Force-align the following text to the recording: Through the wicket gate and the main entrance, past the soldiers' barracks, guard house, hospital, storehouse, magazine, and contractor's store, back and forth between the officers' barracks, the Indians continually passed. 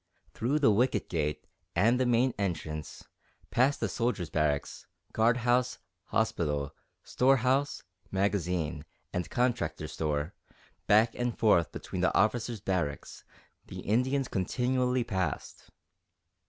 Through 0.33 0.57
the 0.57 0.71
wicket 0.71 1.09
gate 1.09 1.45
and 1.75 1.99
the 1.99 2.07
main 2.07 2.33
entrance, 2.39 3.05
past 3.51 3.79
the 3.79 3.87
soldiers' 3.87 4.31
barracks, 4.31 4.87
guard 5.13 5.37
house, 5.37 5.77
hospital, 6.05 6.73
storehouse, 7.03 7.83
magazine, 8.09 8.83
and 9.13 9.29
contractor's 9.29 9.91
store, 9.91 10.33
back 10.87 11.13
and 11.13 11.37
forth 11.37 11.71
between 11.71 12.01
the 12.01 12.17
officers' 12.17 12.61
barracks, 12.61 13.23
the 13.67 13.81
Indians 13.81 14.27
continually 14.27 15.03
passed. 15.03 15.69